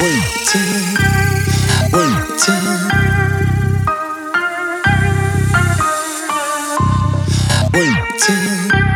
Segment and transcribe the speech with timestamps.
[0.00, 0.96] waiting,
[1.92, 2.78] waiting,
[7.72, 8.87] waiting.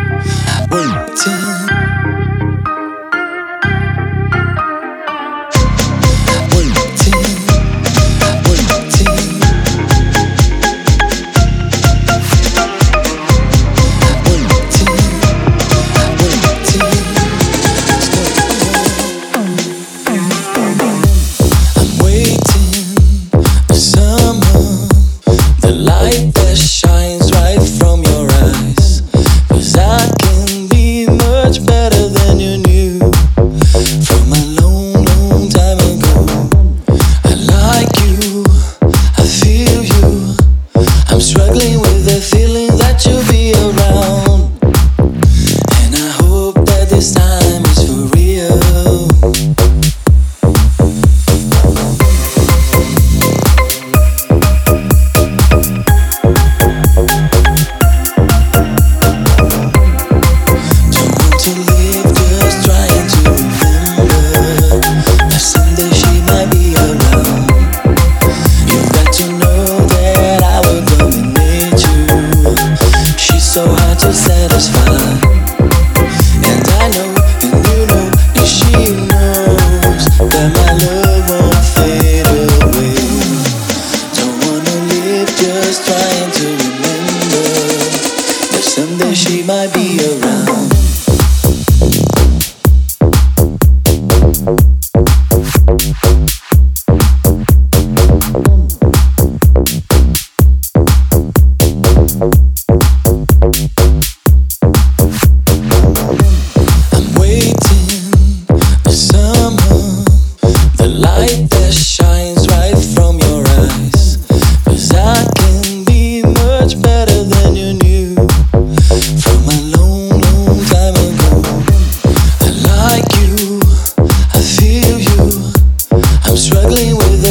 [61.83, 62.72] Just try.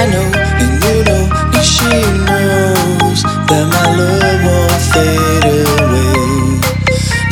[0.00, 1.84] I know, and you know, and she
[2.24, 6.56] knows that my love won't fade away.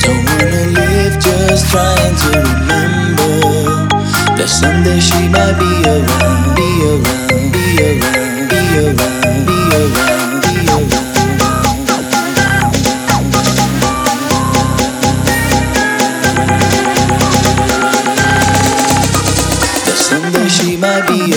[0.05, 3.89] Don't wanna live just trying to remember
[4.37, 10.45] that someday she might be around, be around, be around, be around, be around.
[10.45, 11.09] Be around,
[20.49, 21.28] she might be